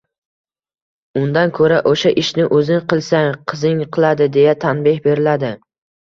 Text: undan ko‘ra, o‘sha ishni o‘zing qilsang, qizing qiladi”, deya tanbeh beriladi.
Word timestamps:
undan 1.19 1.51
ko‘ra, 1.57 1.75
o‘sha 1.91 2.11
ishni 2.21 2.45
o‘zing 2.59 2.81
qilsang, 2.93 3.27
qizing 3.53 3.83
qiladi”, 3.97 4.29
deya 4.39 4.55
tanbeh 4.65 4.97
beriladi. 5.05 5.53